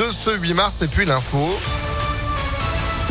de 0.00 0.12
ce 0.12 0.30
8 0.30 0.54
mars 0.54 0.80
et 0.80 0.88
puis 0.88 1.04
l'info. 1.04 1.38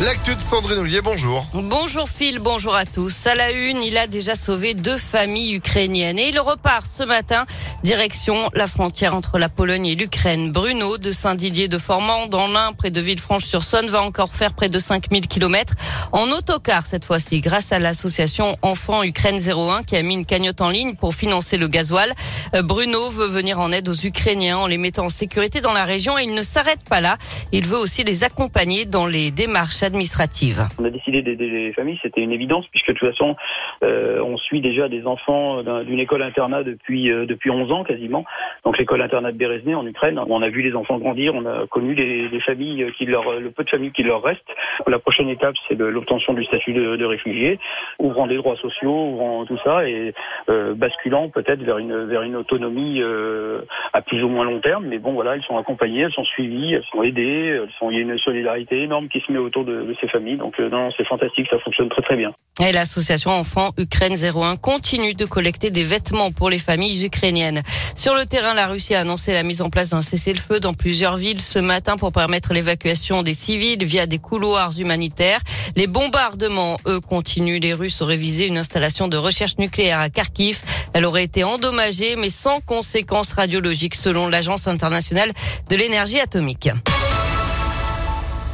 L'actu 0.00 0.34
de 0.34 0.40
Sandrine 0.40 0.78
Ollier, 0.78 1.00
bonjour. 1.02 1.46
Bonjour 1.54 2.08
Phil, 2.08 2.40
bonjour 2.40 2.74
à 2.74 2.84
tous. 2.84 3.28
À 3.28 3.36
la 3.36 3.52
une, 3.52 3.80
il 3.82 3.96
a 3.96 4.08
déjà 4.08 4.34
sauvé 4.34 4.74
deux 4.74 4.96
familles 4.96 5.54
ukrainiennes 5.54 6.18
et 6.18 6.30
il 6.30 6.40
repart 6.40 6.84
ce 6.84 7.04
matin 7.04 7.46
direction 7.82 8.34
la 8.54 8.66
frontière 8.66 9.14
entre 9.14 9.38
la 9.38 9.48
Pologne 9.48 9.86
et 9.86 9.94
l'Ukraine. 9.94 10.52
Bruno 10.52 10.98
de 10.98 11.10
Saint-Didier 11.10 11.68
de 11.68 11.78
Formand 11.78 12.26
dans 12.26 12.46
l'Ain, 12.46 12.72
près 12.76 12.90
de 12.90 13.00
Villefranche-sur-Saône, 13.00 13.86
va 13.86 14.02
encore 14.02 14.34
faire 14.34 14.52
près 14.54 14.68
de 14.68 14.78
5000 14.78 15.26
kilomètres 15.26 15.74
en 16.12 16.28
autocar 16.30 16.86
cette 16.86 17.04
fois-ci 17.04 17.40
grâce 17.40 17.72
à 17.72 17.78
l'association 17.78 18.56
Enfants 18.62 19.02
Ukraine 19.02 19.38
01 19.38 19.82
qui 19.84 19.96
a 19.96 20.02
mis 20.02 20.14
une 20.14 20.26
cagnotte 20.26 20.60
en 20.60 20.68
ligne 20.68 20.94
pour 20.94 21.14
financer 21.14 21.56
le 21.56 21.68
gasoil. 21.68 22.10
Euh, 22.54 22.62
Bruno 22.62 23.08
veut 23.10 23.28
venir 23.28 23.58
en 23.60 23.72
aide 23.72 23.88
aux 23.88 24.06
Ukrainiens 24.06 24.58
en 24.58 24.66
les 24.66 24.78
mettant 24.78 25.06
en 25.06 25.08
sécurité 25.08 25.60
dans 25.60 25.72
la 25.72 25.84
région 25.84 26.18
et 26.18 26.24
il 26.24 26.34
ne 26.34 26.42
s'arrête 26.42 26.86
pas 26.88 27.00
là. 27.00 27.16
Il 27.52 27.66
veut 27.66 27.78
aussi 27.78 28.04
les 28.04 28.24
accompagner 28.24 28.84
dans 28.84 29.06
les 29.06 29.30
démarches 29.30 29.82
administratives. 29.82 30.68
On 30.78 30.84
a 30.84 30.90
décidé 30.90 31.22
d'aider 31.22 31.48
les 31.48 31.72
familles, 31.72 31.98
c'était 32.02 32.20
une 32.20 32.32
évidence 32.32 32.66
puisque 32.70 32.88
de 32.88 32.92
toute 32.92 33.10
façon, 33.10 33.36
euh, 33.82 34.22
on 34.22 34.36
suit 34.36 34.60
déjà 34.60 34.88
des 34.88 35.06
enfants 35.06 35.62
d'une 35.84 36.00
école 36.00 36.22
internat 36.22 36.62
depuis 36.62 37.10
euh, 37.10 37.24
depuis 37.24 37.50
11 37.50 37.69
ans 37.69 37.69
quasiment. 37.84 38.24
Donc 38.64 38.78
l'école 38.78 39.02
internat 39.02 39.32
de 39.32 39.38
Berezne 39.38 39.74
en 39.74 39.86
Ukraine, 39.86 40.20
on 40.28 40.42
a 40.42 40.48
vu 40.48 40.62
les 40.62 40.74
enfants 40.74 40.98
grandir, 40.98 41.34
on 41.34 41.46
a 41.46 41.66
connu 41.66 41.94
les, 41.94 42.28
les 42.28 42.40
familles 42.40 42.92
qui 42.96 43.06
leur 43.06 43.38
le 43.38 43.50
peu 43.50 43.64
de 43.64 43.70
familles 43.70 43.92
qui 43.92 44.02
leur 44.02 44.22
restent. 44.22 44.40
La 44.86 44.98
prochaine 44.98 45.28
étape, 45.28 45.54
c'est 45.68 45.78
l'obtention 45.78 46.34
du 46.34 46.44
statut 46.44 46.72
de, 46.72 47.04
réfugié, 47.04 47.58
ouvrant 47.98 48.26
des 48.26 48.36
droits 48.36 48.56
sociaux, 48.56 49.10
ouvrant 49.12 49.44
tout 49.46 49.58
ça 49.64 49.88
et 49.88 50.12
euh, 50.48 50.74
basculant 50.74 51.28
peut-être 51.28 51.62
vers 51.62 51.78
une 51.78 52.04
vers 52.04 52.22
une 52.22 52.36
autonomie 52.36 53.00
euh, 53.00 53.62
à 53.92 54.02
plus 54.02 54.22
ou 54.22 54.28
moins 54.28 54.44
long 54.44 54.60
terme. 54.60 54.86
Mais 54.86 54.98
bon, 54.98 55.12
voilà, 55.12 55.34
elles 55.34 55.42
sont 55.42 55.58
accompagnées, 55.58 56.02
elles 56.02 56.12
sont 56.12 56.24
suivies, 56.24 56.74
elles 56.74 56.84
sont 56.92 57.02
aidées, 57.02 57.60
il 57.90 57.96
y 57.96 57.98
a 57.98 58.02
une 58.02 58.18
solidarité 58.18 58.82
énorme 58.82 59.08
qui 59.08 59.20
se 59.20 59.32
met 59.32 59.38
autour 59.38 59.64
de, 59.64 59.82
de 59.82 59.96
ces 60.00 60.08
familles. 60.08 60.36
Donc 60.36 60.58
euh, 60.60 60.68
non, 60.68 60.90
c'est 60.96 61.06
fantastique, 61.06 61.48
ça 61.50 61.58
fonctionne 61.58 61.88
très 61.88 62.02
très 62.02 62.16
bien. 62.16 62.32
Et 62.60 62.72
l'association 62.72 63.30
Enfants 63.30 63.70
Ukraine 63.78 64.14
01 64.14 64.56
continue 64.56 65.14
de 65.14 65.24
collecter 65.24 65.70
des 65.70 65.82
vêtements 65.82 66.30
pour 66.30 66.50
les 66.50 66.58
familles 66.58 67.06
ukrainiennes. 67.06 67.59
Sur 67.96 68.14
le 68.14 68.26
terrain, 68.26 68.54
la 68.54 68.66
Russie 68.66 68.94
a 68.94 69.00
annoncé 69.00 69.32
la 69.32 69.42
mise 69.42 69.62
en 69.62 69.70
place 69.70 69.90
d'un 69.90 70.02
cessez-le-feu 70.02 70.60
dans 70.60 70.74
plusieurs 70.74 71.16
villes 71.16 71.40
ce 71.40 71.58
matin 71.58 71.96
pour 71.96 72.12
permettre 72.12 72.52
l'évacuation 72.54 73.22
des 73.22 73.34
civils 73.34 73.84
via 73.84 74.06
des 74.06 74.18
couloirs 74.18 74.78
humanitaires. 74.78 75.40
Les 75.76 75.86
bombardements, 75.86 76.76
eux, 76.86 77.00
continuent. 77.00 77.60
Les 77.60 77.74
Russes 77.74 78.00
auraient 78.02 78.16
visé 78.16 78.46
une 78.46 78.58
installation 78.58 79.08
de 79.08 79.16
recherche 79.16 79.58
nucléaire 79.58 80.00
à 80.00 80.08
Kharkiv. 80.08 80.62
Elle 80.92 81.04
aurait 81.04 81.24
été 81.24 81.44
endommagée, 81.44 82.16
mais 82.16 82.30
sans 82.30 82.60
conséquences 82.60 83.32
radiologiques, 83.32 83.94
selon 83.94 84.28
l'Agence 84.28 84.66
internationale 84.66 85.32
de 85.68 85.76
l'énergie 85.76 86.20
atomique. 86.20 86.70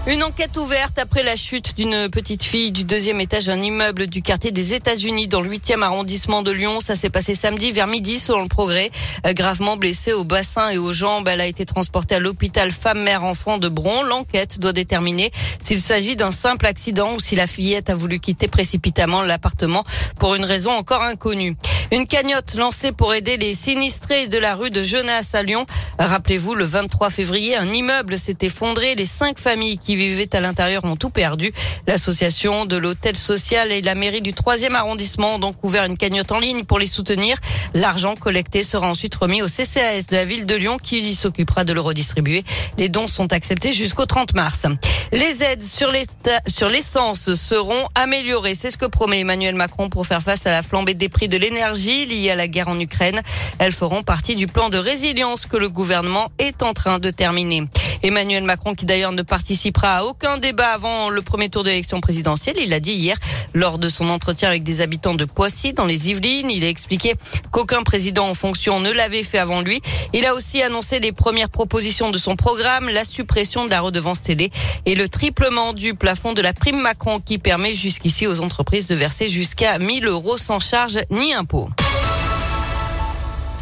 Une 0.08 0.22
enquête 0.22 0.56
ouverte 0.56 1.00
après 1.00 1.24
la 1.24 1.34
chute 1.34 1.76
d'une 1.76 2.08
petite 2.08 2.44
fille 2.44 2.70
du 2.70 2.84
deuxième 2.84 3.20
étage 3.20 3.46
d'un 3.46 3.60
immeuble 3.60 4.06
du 4.06 4.22
quartier 4.22 4.52
des 4.52 4.72
États-Unis 4.72 5.26
dans 5.26 5.40
le 5.40 5.50
8e 5.50 5.82
arrondissement 5.82 6.42
de 6.42 6.52
Lyon. 6.52 6.78
Ça 6.80 6.94
s'est 6.94 7.10
passé 7.10 7.34
samedi 7.34 7.72
vers 7.72 7.88
midi 7.88 8.20
selon 8.20 8.42
le 8.42 8.48
progrès. 8.48 8.92
Gravement 9.30 9.76
blessée 9.76 10.12
au 10.12 10.22
bassin 10.22 10.70
et 10.70 10.78
aux 10.78 10.92
jambes, 10.92 11.26
elle 11.26 11.40
a 11.40 11.46
été 11.46 11.66
transportée 11.66 12.14
à 12.14 12.18
l'hôpital 12.20 12.70
femme-mère-enfant 12.70 13.58
de 13.58 13.68
Bron. 13.68 14.04
L'enquête 14.04 14.60
doit 14.60 14.72
déterminer 14.72 15.32
s'il 15.60 15.80
s'agit 15.80 16.14
d'un 16.14 16.30
simple 16.30 16.66
accident 16.66 17.14
ou 17.14 17.18
si 17.18 17.34
la 17.34 17.48
fillette 17.48 17.90
a 17.90 17.96
voulu 17.96 18.20
quitter 18.20 18.46
précipitamment 18.46 19.22
l'appartement 19.22 19.82
pour 20.20 20.36
une 20.36 20.44
raison 20.44 20.70
encore 20.70 21.02
inconnue. 21.02 21.56
Une 21.92 22.08
cagnotte 22.08 22.54
lancée 22.54 22.90
pour 22.90 23.14
aider 23.14 23.36
les 23.36 23.54
sinistrés 23.54 24.26
de 24.26 24.38
la 24.38 24.56
rue 24.56 24.70
de 24.70 24.82
Genasse 24.82 25.36
à 25.36 25.44
Lyon. 25.44 25.66
Rappelez-vous, 26.00 26.56
le 26.56 26.64
23 26.64 27.10
février, 27.10 27.56
un 27.56 27.72
immeuble 27.72 28.18
s'est 28.18 28.38
effondré. 28.40 28.96
Les 28.96 29.06
cinq 29.06 29.38
familles 29.38 29.78
qui 29.78 29.94
vivaient 29.94 30.34
à 30.34 30.40
l'intérieur 30.40 30.84
ont 30.84 30.96
tout 30.96 31.10
perdu. 31.10 31.52
L'association 31.86 32.66
de 32.66 32.76
l'hôtel 32.76 33.16
social 33.16 33.70
et 33.70 33.82
la 33.82 33.94
mairie 33.94 34.20
du 34.20 34.32
3e 34.32 34.74
arrondissement 34.74 35.36
ont 35.36 35.38
donc 35.38 35.62
ouvert 35.62 35.84
une 35.84 35.96
cagnotte 35.96 36.32
en 36.32 36.40
ligne 36.40 36.64
pour 36.64 36.80
les 36.80 36.88
soutenir. 36.88 37.38
L'argent 37.72 38.16
collecté 38.16 38.64
sera 38.64 38.88
ensuite 38.88 39.14
remis 39.14 39.42
au 39.42 39.46
CCAS 39.46 40.08
de 40.10 40.16
la 40.16 40.24
ville 40.24 40.44
de 40.44 40.56
Lyon 40.56 40.78
qui 40.82 41.14
s'occupera 41.14 41.62
de 41.62 41.72
le 41.72 41.80
redistribuer. 41.80 42.42
Les 42.78 42.88
dons 42.88 43.06
sont 43.06 43.32
acceptés 43.32 43.72
jusqu'au 43.72 44.06
30 44.06 44.34
mars. 44.34 44.66
Les 45.12 45.44
aides 45.44 45.62
sur 45.62 46.68
l'essence 46.68 47.34
seront 47.34 47.86
améliorées. 47.94 48.56
C'est 48.56 48.72
ce 48.72 48.78
que 48.78 48.86
promet 48.86 49.20
Emmanuel 49.20 49.54
Macron 49.54 49.88
pour 49.88 50.04
faire 50.04 50.22
face 50.22 50.46
à 50.46 50.50
la 50.50 50.64
flambée 50.64 50.94
des 50.94 51.08
prix 51.08 51.28
de 51.28 51.36
l'énergie 51.36 51.75
liée 51.76 52.30
à 52.30 52.34
la 52.34 52.48
guerre 52.48 52.68
en 52.68 52.80
Ukraine. 52.80 53.20
Elles 53.58 53.72
feront 53.72 54.02
partie 54.02 54.34
du 54.34 54.46
plan 54.46 54.68
de 54.68 54.78
résilience 54.78 55.46
que 55.46 55.56
le 55.56 55.68
gouvernement 55.68 56.30
est 56.38 56.62
en 56.62 56.72
train 56.72 56.98
de 56.98 57.10
terminer. 57.10 57.64
Emmanuel 58.02 58.44
Macron 58.44 58.74
qui 58.74 58.84
d'ailleurs 58.86 59.12
ne 59.12 59.22
participera 59.22 59.98
à 59.98 60.04
aucun 60.04 60.38
débat 60.38 60.68
avant 60.68 61.10
le 61.10 61.22
premier 61.22 61.48
tour 61.48 61.62
de 61.62 61.70
l'élection 61.70 62.00
présidentielle. 62.00 62.56
Il 62.62 62.70
l'a 62.70 62.80
dit 62.80 62.92
hier 62.92 63.16
lors 63.54 63.78
de 63.78 63.88
son 63.88 64.08
entretien 64.08 64.48
avec 64.48 64.62
des 64.62 64.80
habitants 64.80 65.14
de 65.14 65.24
Poissy 65.24 65.72
dans 65.72 65.86
les 65.86 66.10
Yvelines. 66.10 66.50
Il 66.50 66.64
a 66.64 66.68
expliqué 66.68 67.14
qu'aucun 67.50 67.82
président 67.82 68.28
en 68.28 68.34
fonction 68.34 68.80
ne 68.80 68.90
l'avait 68.90 69.22
fait 69.22 69.38
avant 69.38 69.60
lui. 69.60 69.80
Il 70.12 70.26
a 70.26 70.34
aussi 70.34 70.62
annoncé 70.62 71.00
les 71.00 71.12
premières 71.12 71.48
propositions 71.48 72.10
de 72.10 72.18
son 72.18 72.36
programme, 72.36 72.88
la 72.88 73.04
suppression 73.04 73.64
de 73.64 73.70
la 73.70 73.80
redevance 73.80 74.22
télé 74.22 74.50
et 74.84 74.94
le 74.94 75.08
triplement 75.08 75.72
du 75.72 75.94
plafond 75.94 76.32
de 76.32 76.42
la 76.42 76.52
prime 76.52 76.80
Macron 76.80 77.20
qui 77.20 77.38
permet 77.38 77.74
jusqu'ici 77.74 78.26
aux 78.26 78.40
entreprises 78.40 78.86
de 78.86 78.94
verser 78.94 79.28
jusqu'à 79.28 79.78
1000 79.78 80.06
euros 80.06 80.38
sans 80.38 80.58
charge 80.58 80.98
ni 81.10 81.32
impôt. 81.34 81.68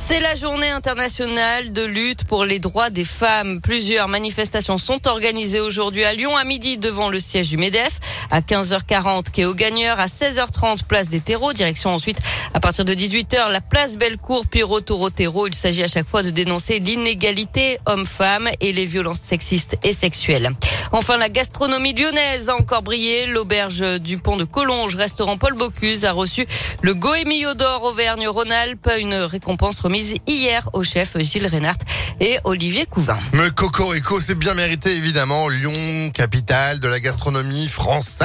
C'est 0.06 0.20
la 0.20 0.34
journée 0.34 0.68
internationale 0.68 1.72
de 1.72 1.82
lutte 1.82 2.24
pour 2.24 2.44
les 2.44 2.58
droits 2.58 2.90
des 2.90 3.06
femmes. 3.06 3.62
Plusieurs 3.62 4.06
manifestations 4.06 4.76
sont 4.76 5.08
organisées 5.08 5.60
aujourd'hui 5.60 6.04
à 6.04 6.12
Lyon 6.12 6.36
à 6.36 6.44
midi 6.44 6.76
devant 6.76 7.08
le 7.08 7.18
siège 7.18 7.48
du 7.48 7.56
MEDEF, 7.56 8.00
à 8.34 8.40
15h40 8.40 9.30
quai 9.32 9.44
aux 9.44 9.54
gagneurs, 9.54 10.00
à 10.00 10.06
16h30 10.06 10.82
place 10.88 11.06
des 11.06 11.20
terreaux, 11.20 11.52
direction 11.52 11.90
ensuite 11.90 12.18
à 12.52 12.58
partir 12.58 12.84
de 12.84 12.92
18h 12.92 13.48
la 13.52 13.60
place 13.60 13.96
Bellecour 13.96 14.46
puis 14.50 14.64
retour 14.64 15.02
au 15.02 15.10
terreau. 15.10 15.46
Il 15.46 15.54
s'agit 15.54 15.84
à 15.84 15.86
chaque 15.86 16.08
fois 16.08 16.24
de 16.24 16.30
dénoncer 16.30 16.80
l'inégalité 16.80 17.78
homme-femme 17.86 18.48
et 18.60 18.72
les 18.72 18.86
violences 18.86 19.20
sexistes 19.20 19.78
et 19.84 19.92
sexuelles. 19.92 20.50
Enfin, 20.90 21.16
la 21.16 21.28
gastronomie 21.28 21.92
lyonnaise 21.92 22.48
a 22.48 22.56
encore 22.56 22.82
brillé. 22.82 23.26
L'auberge 23.26 24.00
du 24.00 24.18
pont 24.18 24.36
de 24.36 24.44
Collonges, 24.44 24.96
restaurant 24.96 25.38
Paul 25.38 25.54
Bocuse, 25.54 26.04
a 26.04 26.10
reçu 26.10 26.44
le 26.82 26.94
Goemio 26.94 27.54
d'or 27.54 27.84
Auvergne-Rhône-Alpes, 27.84 28.90
une 28.98 29.14
récompense 29.14 29.78
remise 29.78 30.14
hier 30.26 30.68
au 30.72 30.82
chef 30.82 31.16
Gilles 31.20 31.46
Reynard 31.46 31.76
et 32.20 32.38
Olivier 32.42 32.86
Couvin. 32.86 33.18
Cocorico, 33.54 34.18
c'est 34.18 34.34
bien 34.34 34.54
mérité 34.54 34.90
évidemment. 34.96 35.48
Lyon, 35.48 36.10
capitale 36.12 36.80
de 36.80 36.88
la 36.88 36.98
gastronomie 36.98 37.68
française. 37.68 38.23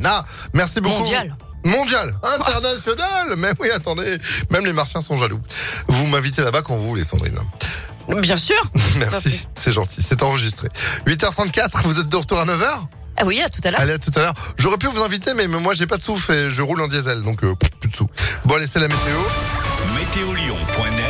Na. 0.00 0.24
Merci 0.52 0.80
beaucoup. 0.80 1.00
Mondial. 1.00 1.36
Mondial, 1.64 2.14
international. 2.22 3.34
Mais 3.36 3.50
oui, 3.60 3.68
attendez, 3.70 4.18
même 4.50 4.64
les 4.64 4.72
martiens 4.72 5.00
sont 5.00 5.16
jaloux. 5.16 5.40
Vous 5.88 6.06
m'invitez 6.06 6.42
là-bas 6.42 6.62
quand 6.62 6.74
vous 6.76 6.88
voulez, 6.88 7.02
Sandrine. 7.02 7.38
Bien 8.08 8.36
sûr. 8.36 8.56
Merci, 8.96 9.46
c'est 9.54 9.72
gentil, 9.72 10.02
c'est 10.06 10.22
enregistré. 10.22 10.68
8h34, 11.06 11.82
vous 11.84 11.98
êtes 12.00 12.08
de 12.08 12.16
retour 12.16 12.38
à 12.38 12.46
9h 12.46 12.64
Ah 13.16 13.24
oui, 13.26 13.42
à 13.42 13.48
tout 13.48 13.60
à 13.64 13.70
l'heure. 13.70 13.80
Allez, 13.80 13.92
à 13.92 13.98
tout 13.98 14.12
à 14.14 14.20
l'heure. 14.20 14.34
J'aurais 14.56 14.78
pu 14.78 14.86
vous 14.86 15.02
inviter, 15.02 15.34
mais 15.34 15.46
moi 15.46 15.74
j'ai 15.74 15.86
pas 15.86 15.96
de 15.96 16.02
souffle 16.02 16.32
et 16.32 16.50
je 16.50 16.62
roule 16.62 16.80
en 16.80 16.88
diesel, 16.88 17.22
donc 17.22 17.44
euh, 17.44 17.54
plus 17.80 17.90
de 17.90 17.96
sous. 17.96 18.08
Bon, 18.44 18.54
allez, 18.54 18.66
c'est 18.66 18.80
la 18.80 18.88
météo. 18.88 19.18
Météolion.net 19.94 21.04